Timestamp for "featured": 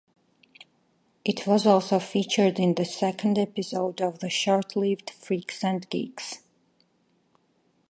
1.99-2.59